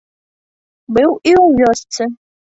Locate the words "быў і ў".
0.95-1.47